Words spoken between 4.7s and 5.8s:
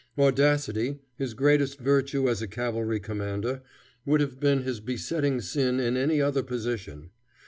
besetting sin